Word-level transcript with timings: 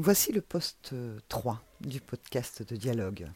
Voici 0.00 0.30
le 0.30 0.40
poste 0.40 0.94
3 1.28 1.60
du 1.80 2.00
podcast 2.00 2.62
de 2.62 2.76
dialogue, 2.76 3.28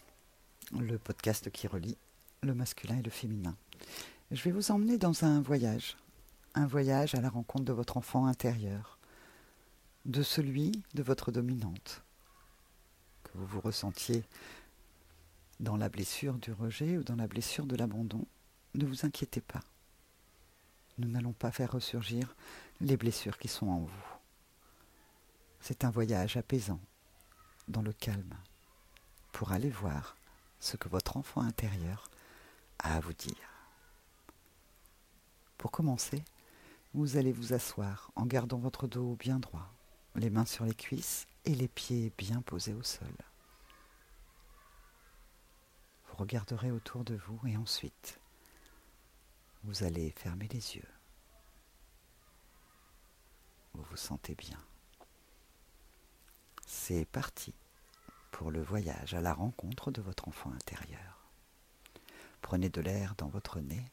le 0.79 0.97
podcast 0.97 1.51
qui 1.51 1.67
relie 1.67 1.97
le 2.45 2.55
masculin 2.55 2.99
et 2.99 3.03
le 3.03 3.11
féminin. 3.11 3.57
Je 4.31 4.41
vais 4.45 4.53
vous 4.53 4.71
emmener 4.71 4.97
dans 4.97 5.25
un 5.25 5.43
voyage, 5.43 5.97
un 6.55 6.69
voyage 6.69 7.17
à 7.17 7.21
la 7.21 7.31
rencontre 7.31 7.65
de 7.65 7.73
votre 7.73 7.97
enfant 7.97 8.27
intérieur, 8.27 9.01
de 10.05 10.23
celui 10.23 10.71
de 10.95 11.03
votre 11.03 11.33
dominante, 11.33 12.05
que 13.25 13.33
vous 13.35 13.47
vous 13.47 13.61
ressentiez 13.61 14.23
dans 15.59 15.77
la 15.77 15.89
blessure 15.89 16.35
du 16.35 16.53
rejet 16.53 16.97
ou 16.97 17.03
dans 17.03 17.17
la 17.17 17.27
blessure 17.27 17.67
de 17.67 17.75
l'abandon. 17.75 18.25
Ne 18.75 18.87
vous 18.87 19.05
inquiétez 19.05 19.41
pas. 19.41 19.65
Nous 20.99 21.09
n'allons 21.09 21.33
pas 21.33 21.51
faire 21.51 21.73
ressurgir 21.73 22.37
les 22.81 22.97
blessures 22.97 23.39
qui 23.39 23.49
sont 23.49 23.67
en 23.67 23.81
vous. 23.81 24.22
C'est 25.63 25.85
un 25.85 25.93
voyage 25.93 26.37
apaisant, 26.37 26.81
dans 27.69 27.83
le 27.83 27.93
calme, 27.93 28.37
pour 29.31 29.53
aller 29.53 29.71
voir 29.71 30.17
ce 30.59 30.77
que 30.77 30.89
votre 30.89 31.17
enfant 31.17 31.41
intérieur 31.41 32.11
a 32.81 32.97
à 32.97 33.01
vous 33.01 33.13
dire. 33.13 33.49
Pour 35.59 35.71
commencer, 35.71 36.25
vous 36.95 37.17
allez 37.17 37.31
vous 37.31 37.53
asseoir 37.53 38.11
en 38.17 38.27
gardant 38.27 38.59
votre 38.59 38.89
dos 38.89 39.15
bien 39.15 39.39
droit, 39.39 39.73
les 40.17 40.31
mains 40.31 40.47
sur 40.47 40.65
les 40.65 40.75
cuisses 40.75 41.29
et 41.45 41.55
les 41.55 41.69
pieds 41.69 42.13
bien 42.19 42.43
posés 42.43 42.75
au 42.75 42.83
sol. 42.83 43.15
Vous 46.09 46.17
regarderez 46.17 46.73
autour 46.73 47.05
de 47.05 47.15
vous 47.15 47.39
et 47.47 47.57
ensuite, 47.57 48.19
vous 49.63 49.85
allez 49.85 50.11
fermer 50.11 50.49
les 50.49 50.75
yeux. 50.75 50.89
Vous 53.75 53.85
vous 53.85 53.97
sentez 53.97 54.35
bien. 54.35 54.59
C'est 56.75 57.05
parti 57.05 57.55
pour 58.33 58.51
le 58.51 58.61
voyage 58.61 59.13
à 59.13 59.21
la 59.21 59.35
rencontre 59.35 59.93
de 59.93 60.01
votre 60.01 60.27
enfant 60.27 60.51
intérieur. 60.53 61.31
Prenez 62.41 62.71
de 62.71 62.81
l'air 62.81 63.15
dans 63.19 63.29
votre 63.29 63.61
nez 63.61 63.93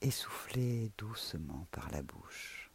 et 0.00 0.10
soufflez 0.10 0.92
doucement 0.96 1.66
par 1.72 1.90
la 1.90 2.00
bouche. 2.00 2.70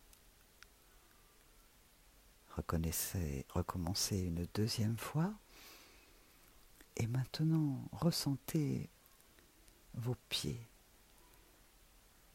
Recommencez 2.57 4.19
une 4.19 4.45
deuxième 4.53 4.97
fois 4.97 5.33
et 6.97 7.07
maintenant 7.07 7.87
ressentez 7.93 8.89
vos 9.93 10.15
pieds 10.27 10.61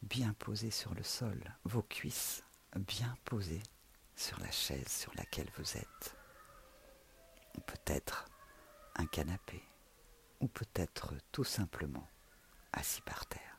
bien 0.00 0.32
posés 0.38 0.72
sur 0.72 0.94
le 0.94 1.04
sol, 1.04 1.38
vos 1.64 1.82
cuisses 1.82 2.42
bien 2.74 3.14
posées 3.26 3.62
sur 4.16 4.40
la 4.40 4.50
chaise 4.50 4.88
sur 4.88 5.14
laquelle 5.14 5.50
vous 5.58 5.76
êtes 5.76 6.16
peut-être 7.60 8.26
un 8.96 9.06
canapé, 9.06 9.62
ou 10.40 10.48
peut-être 10.48 11.14
tout 11.30 11.44
simplement 11.44 12.08
assis 12.72 13.02
par 13.02 13.26
terre. 13.26 13.58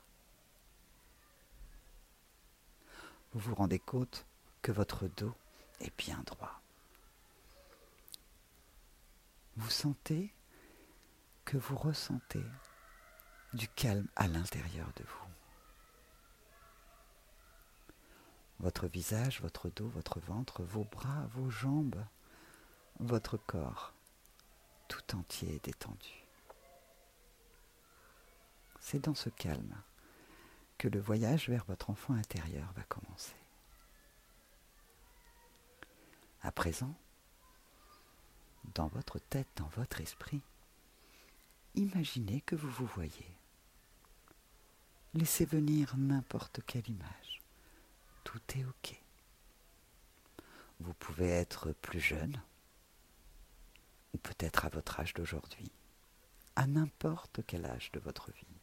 Vous 3.34 3.40
vous 3.40 3.56
rendez 3.56 3.80
compte 3.80 4.26
que 4.62 4.72
votre 4.72 5.08
dos 5.08 5.34
est 5.80 5.96
bien 5.98 6.22
droit. 6.26 6.62
Vous 9.56 9.70
sentez 9.70 10.34
que 11.46 11.58
vous 11.58 11.76
ressentez 11.76 12.44
du 13.54 13.68
calme 13.68 14.08
à 14.16 14.28
l'intérieur 14.28 14.92
de 14.96 15.04
vous. 15.04 15.28
Votre 18.60 18.88
visage, 18.88 19.42
votre 19.42 19.70
dos, 19.70 19.90
votre 19.90 20.20
ventre, 20.20 20.64
vos 20.64 20.86
bras, 20.86 21.28
vos 21.34 21.50
jambes 21.50 22.04
votre 23.00 23.38
corps 23.38 23.94
tout 24.88 25.16
entier 25.16 25.56
est 25.56 25.66
détendu. 25.66 26.24
C'est 28.80 29.00
dans 29.00 29.16
ce 29.16 29.30
calme 29.30 29.76
que 30.78 30.88
le 30.88 31.00
voyage 31.00 31.50
vers 31.50 31.66
votre 31.66 31.90
enfant 31.90 32.14
intérieur 32.14 32.72
va 32.74 32.84
commencer. 32.84 33.36
À 36.42 36.52
présent, 36.52 36.94
dans 38.76 38.88
votre 38.88 39.20
tête, 39.20 39.48
dans 39.56 39.70
votre 39.70 40.02
esprit, 40.02 40.42
imaginez 41.76 42.42
que 42.42 42.56
vous 42.56 42.70
vous 42.70 42.88
voyez. 42.88 43.38
Laissez 45.14 45.46
venir 45.46 45.96
n'importe 45.98 46.60
quelle 46.66 46.90
image. 46.90 47.42
Tout 48.24 48.42
est 48.56 48.66
OK. 48.66 49.02
Vous 50.80 50.94
pouvez 50.96 51.30
être 51.30 51.72
plus 51.72 52.02
jeune, 52.02 52.42
ou 54.14 54.18
peut-être 54.18 54.66
à 54.66 54.70
votre 54.70 55.00
âge 55.00 55.14
d'aujourd'hui, 55.14 55.72
à 56.56 56.68
n'importe 56.68 57.42
quel 57.46 57.66
âge 57.66 57.92
de 57.92 58.00
votre 58.00 58.32
vie. 58.32 58.62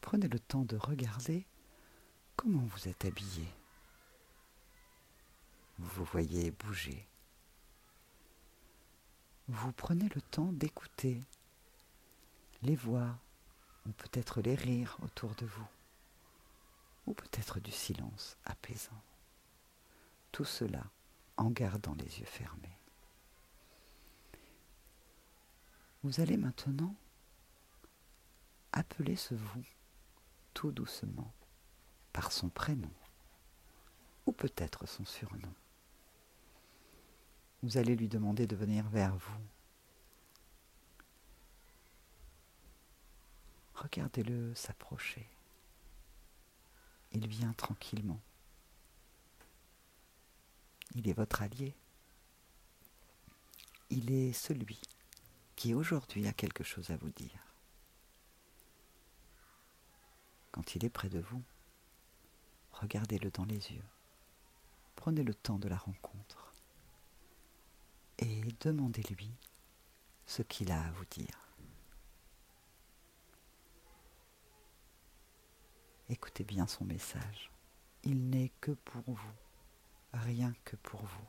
Prenez 0.00 0.28
le 0.28 0.40
temps 0.40 0.64
de 0.64 0.76
regarder 0.76 1.46
comment 2.36 2.64
vous 2.64 2.88
êtes 2.88 3.04
habillé. 3.04 3.46
Vous 5.78 5.88
vous 5.88 6.04
voyez 6.04 6.50
bouger. 6.50 7.06
Vous 9.48 9.72
prenez 9.72 10.08
le 10.14 10.20
temps 10.20 10.52
d'écouter 10.52 11.22
les 12.62 12.76
voix 12.76 13.18
ou 13.86 13.92
peut-être 13.92 14.40
les 14.40 14.54
rires 14.54 14.96
autour 15.02 15.34
de 15.36 15.46
vous, 15.46 15.66
ou 17.06 17.14
peut-être 17.14 17.60
du 17.60 17.72
silence 17.72 18.36
apaisant. 18.44 19.02
Tout 20.32 20.44
cela 20.44 20.84
en 21.40 21.48
gardant 21.48 21.94
les 21.94 22.20
yeux 22.20 22.26
fermés. 22.26 22.76
Vous 26.02 26.20
allez 26.20 26.36
maintenant 26.36 26.94
appeler 28.72 29.16
ce 29.16 29.34
vous 29.34 29.64
tout 30.52 30.70
doucement 30.70 31.32
par 32.12 32.30
son 32.30 32.50
prénom 32.50 32.92
ou 34.26 34.32
peut-être 34.32 34.86
son 34.86 35.06
surnom. 35.06 35.52
Vous 37.62 37.78
allez 37.78 37.96
lui 37.96 38.08
demander 38.08 38.46
de 38.46 38.54
venir 38.54 38.86
vers 38.90 39.16
vous. 39.16 39.40
Regardez-le 43.76 44.54
s'approcher. 44.54 45.26
Il 47.12 47.26
vient 47.26 47.54
tranquillement. 47.54 48.20
Il 50.94 51.08
est 51.08 51.12
votre 51.12 51.42
allié. 51.42 51.74
Il 53.90 54.10
est 54.12 54.32
celui 54.32 54.80
qui 55.56 55.74
aujourd'hui 55.74 56.26
a 56.26 56.32
quelque 56.32 56.64
chose 56.64 56.90
à 56.90 56.96
vous 56.96 57.10
dire. 57.10 57.54
Quand 60.52 60.74
il 60.74 60.84
est 60.84 60.90
près 60.90 61.08
de 61.08 61.20
vous, 61.20 61.42
regardez-le 62.72 63.30
dans 63.30 63.44
les 63.44 63.72
yeux. 63.72 63.84
Prenez 64.96 65.22
le 65.22 65.34
temps 65.34 65.58
de 65.58 65.68
la 65.68 65.76
rencontre 65.76 66.52
et 68.18 68.42
demandez-lui 68.60 69.30
ce 70.26 70.42
qu'il 70.42 70.70
a 70.70 70.82
à 70.82 70.90
vous 70.92 71.06
dire. 71.06 71.48
Écoutez 76.08 76.44
bien 76.44 76.66
son 76.66 76.84
message. 76.84 77.50
Il 78.02 78.30
n'est 78.30 78.52
que 78.60 78.72
pour 78.72 79.02
vous 79.06 79.32
rien 80.12 80.52
que 80.64 80.76
pour 80.76 81.02
vous 81.02 81.28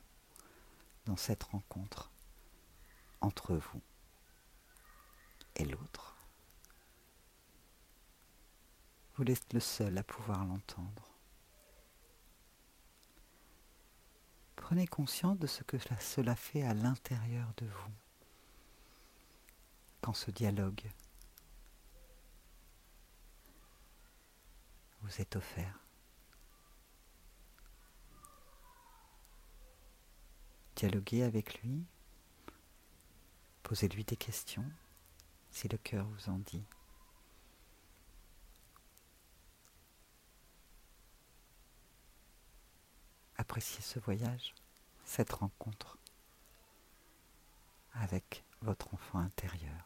dans 1.06 1.18
cette 1.18 1.44
rencontre 1.44 2.12
entre 3.22 3.56
vous 3.56 3.82
et 5.56 5.66
l'autre. 5.66 6.16
Vous 9.16 9.30
êtes 9.30 9.54
le 9.54 9.60
seul 9.60 9.98
à 9.98 10.04
pouvoir 10.04 10.46
l'entendre. 10.46 11.12
Prenez 14.56 14.88
conscience 14.88 15.38
de 15.38 15.48
ce 15.48 15.64
que 15.64 15.78
cela 16.00 16.36
fait 16.36 16.64
à 16.64 16.74
l'intérieur 16.74 17.52
de 17.58 17.66
vous 17.66 17.92
quand 20.02 20.14
ce 20.14 20.32
dialogue 20.32 20.90
vous 25.02 25.22
est 25.22 25.36
offert. 25.36 25.81
Dialoguez 30.82 31.22
avec 31.22 31.62
lui, 31.62 31.86
posez-lui 33.62 34.04
des 34.04 34.16
questions 34.16 34.66
si 35.52 35.68
le 35.68 35.78
cœur 35.78 36.08
vous 36.08 36.30
en 36.30 36.40
dit. 36.40 36.64
Appréciez 43.38 43.84
ce 43.84 44.00
voyage, 44.00 44.56
cette 45.04 45.34
rencontre 45.34 46.00
avec 47.94 48.44
votre 48.64 48.92
enfant 48.96 49.20
intérieur, 49.20 49.86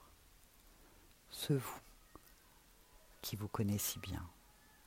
ce 1.30 1.52
vous 1.52 1.82
qui 3.22 3.36
vous 3.36 3.50
connaît 3.50 3.80
si 3.80 4.00
bien 4.00 4.26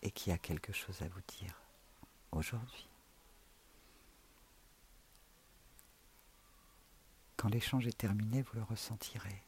et 0.00 0.10
qui 0.10 0.32
a 0.32 0.38
quelque 0.38 0.72
chose 0.72 1.02
à 1.02 1.08
vous 1.08 1.20
dire 1.38 1.60
aujourd'hui. 2.32 2.88
Quand 7.38 7.48
l'échange 7.48 7.86
est 7.86 7.96
terminé, 7.96 8.42
vous 8.42 8.56
le 8.56 8.64
ressentirez. 8.64 9.42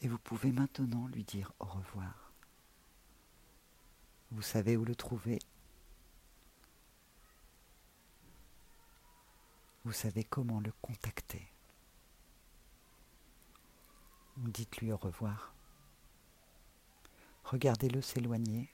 Et 0.00 0.08
vous 0.08 0.18
pouvez 0.18 0.52
maintenant 0.52 1.08
lui 1.08 1.24
dire 1.24 1.52
au 1.58 1.64
revoir. 1.64 2.32
Vous 4.30 4.40
savez 4.40 4.76
où 4.76 4.84
le 4.84 4.94
trouver. 4.94 5.40
Vous 9.84 9.92
savez 9.92 10.22
comment 10.22 10.60
le 10.60 10.70
contacter. 10.80 11.44
Dites-lui 14.36 14.92
au 14.92 14.96
revoir. 14.96 15.52
Regardez-le 17.44 18.00
s'éloigner. 18.00 18.72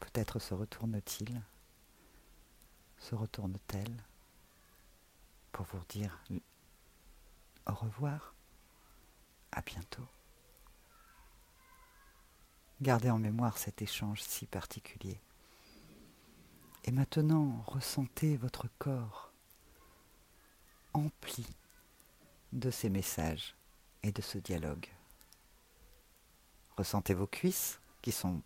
Peut-être 0.00 0.40
se 0.40 0.54
retourne-t-il, 0.54 1.40
se 2.98 3.14
retourne-t-elle? 3.14 4.04
Pour 5.56 5.64
vous 5.72 5.82
dire 5.88 6.22
au 7.66 7.72
revoir, 7.72 8.34
à 9.52 9.62
bientôt. 9.62 10.06
Gardez 12.82 13.08
en 13.08 13.18
mémoire 13.18 13.56
cet 13.56 13.80
échange 13.80 14.20
si 14.20 14.44
particulier. 14.44 15.18
Et 16.84 16.90
maintenant, 16.90 17.64
ressentez 17.68 18.36
votre 18.36 18.68
corps 18.78 19.32
empli 20.92 21.46
de 22.52 22.70
ces 22.70 22.90
messages 22.90 23.56
et 24.02 24.12
de 24.12 24.20
ce 24.20 24.36
dialogue. 24.36 24.92
Ressentez 26.76 27.14
vos 27.14 27.26
cuisses 27.26 27.80
qui 28.02 28.12
sont 28.12 28.42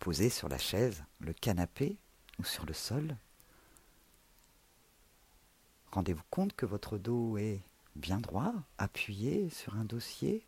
posées 0.00 0.28
sur 0.28 0.50
la 0.50 0.58
chaise, 0.58 1.02
le 1.18 1.32
canapé 1.32 1.96
ou 2.38 2.44
sur 2.44 2.66
le 2.66 2.74
sol. 2.74 3.16
Rendez-vous 5.92 6.22
compte 6.30 6.54
que 6.54 6.66
votre 6.66 6.98
dos 6.98 7.36
est 7.36 7.60
bien 7.96 8.18
droit, 8.18 8.54
appuyé 8.78 9.50
sur 9.50 9.74
un 9.76 9.84
dossier 9.84 10.44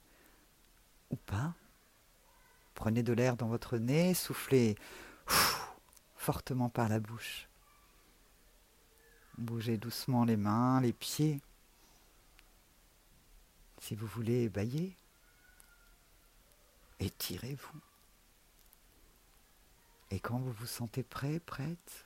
ou 1.10 1.16
pas? 1.16 1.54
Prenez 2.74 3.02
de 3.02 3.12
l'air 3.12 3.36
dans 3.36 3.48
votre 3.48 3.76
nez, 3.76 4.14
soufflez 4.14 4.76
fortement 6.16 6.68
par 6.68 6.88
la 6.88 7.00
bouche. 7.00 7.48
Bougez 9.38 9.76
doucement 9.76 10.24
les 10.24 10.36
mains, 10.36 10.80
les 10.80 10.92
pieds. 10.92 11.40
Si 13.80 13.96
vous 13.96 14.06
voulez 14.06 14.48
bailler, 14.48 14.96
étirez-vous. 17.00 17.80
Et 20.10 20.20
quand 20.20 20.38
vous 20.38 20.52
vous 20.52 20.66
sentez 20.66 21.02
prêt, 21.02 21.40
prête, 21.40 22.04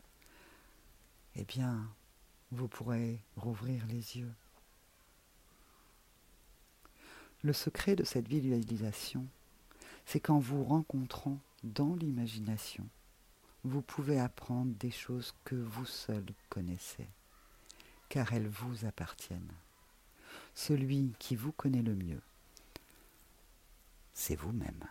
eh 1.34 1.44
bien, 1.44 1.86
vous 2.52 2.68
pourrez 2.68 3.20
rouvrir 3.36 3.86
les 3.86 4.18
yeux. 4.18 4.32
Le 7.42 7.52
secret 7.52 7.96
de 7.96 8.04
cette 8.04 8.28
visualisation, 8.28 9.26
c'est 10.04 10.20
qu'en 10.20 10.38
vous 10.38 10.64
rencontrant 10.64 11.38
dans 11.64 11.94
l'imagination, 11.94 12.88
vous 13.64 13.82
pouvez 13.82 14.20
apprendre 14.20 14.72
des 14.76 14.90
choses 14.90 15.34
que 15.44 15.56
vous 15.56 15.86
seul 15.86 16.24
connaissez, 16.48 17.08
car 18.08 18.32
elles 18.32 18.48
vous 18.48 18.84
appartiennent. 18.84 19.52
Celui 20.54 21.12
qui 21.18 21.36
vous 21.36 21.52
connaît 21.52 21.82
le 21.82 21.94
mieux, 21.94 22.22
c'est 24.14 24.36
vous-même. 24.36 24.84